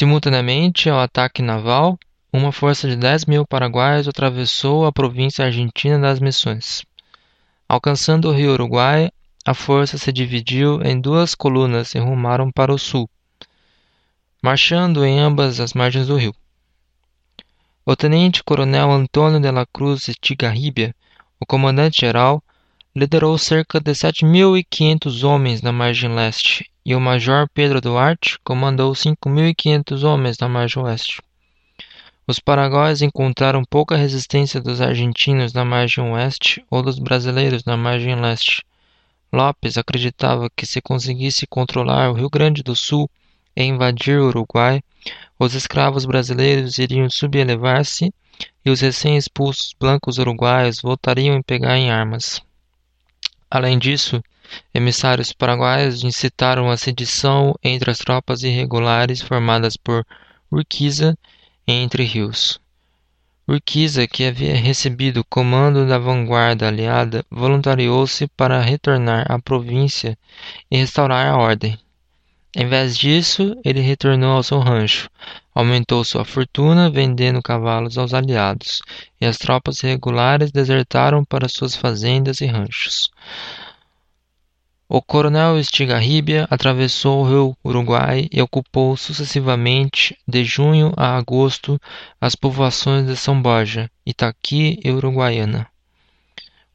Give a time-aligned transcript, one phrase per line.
[0.00, 1.98] Simultaneamente ao ataque naval,
[2.32, 6.86] uma força de 10 mil paraguaios atravessou a província argentina das Missões.
[7.68, 9.10] Alcançando o rio Uruguai,
[9.44, 13.10] a força se dividiu em duas colunas e rumaram para o sul,
[14.42, 16.34] marchando em ambas as margens do rio.
[17.84, 20.94] O tenente-coronel Antônio de la Cruz Estigarribia,
[21.38, 22.42] o comandante-geral,
[22.96, 30.02] liderou cerca de 7.500 homens na margem leste e o major Pedro Duarte comandou 5.500
[30.04, 31.22] homens na margem oeste.
[32.26, 38.14] Os paraguaios encontraram pouca resistência dos argentinos na margem oeste ou dos brasileiros na margem
[38.14, 38.62] leste.
[39.32, 43.10] Lopes acreditava que se conseguisse controlar o Rio Grande do Sul
[43.56, 44.82] e invadir o Uruguai,
[45.38, 48.12] os escravos brasileiros iriam sublevar-se
[48.64, 52.40] e os recém-expulsos blancos uruguaios voltariam a pegar em armas.
[53.50, 54.22] Além disso,
[54.74, 60.06] emissários paraguaios incitaram a sedição entre as tropas irregulares formadas por
[60.50, 61.16] Urquiza
[61.66, 62.60] entre rios.
[63.46, 70.16] Urquiza, que havia recebido o comando da vanguarda aliada, voluntariou-se para retornar à província
[70.70, 71.78] e restaurar a ordem.
[72.56, 75.08] Em vez disso, ele retornou ao seu rancho,
[75.54, 78.82] aumentou sua fortuna vendendo cavalos aos aliados,
[79.20, 83.08] e as tropas regulares desertaram para suas fazendas e ranchos.
[84.92, 91.80] O coronel Estigarribia atravessou o rio Uruguai e ocupou sucessivamente, de junho a agosto,
[92.20, 95.68] as povoações de São Borja, Itaqui e Uruguaiana.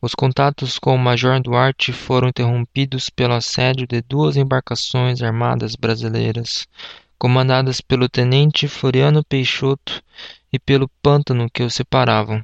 [0.02, 6.70] Os contatos com o Major Duarte foram interrompidos pelo assédio de duas embarcações armadas brasileiras,
[7.20, 10.02] comandadas pelo tenente Floriano Peixoto
[10.54, 12.42] e pelo pântano que os separavam.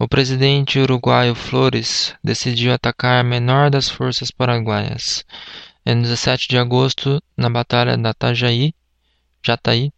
[0.00, 5.24] O presidente uruguaio Flores decidiu atacar a menor das forças paraguaias.
[5.84, 8.72] Em 17 de agosto, na Batalha da Tajaí,
[9.42, 9.92] Jataí,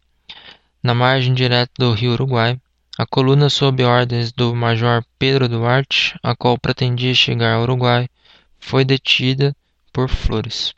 [0.81, 2.59] na margem direta do rio Uruguai,
[2.97, 8.09] a coluna sob ordens do Major Pedro Duarte, a qual pretendia chegar ao Uruguai,
[8.57, 9.55] foi detida
[9.93, 10.73] por Flores.